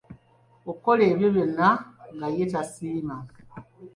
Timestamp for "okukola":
0.69-1.01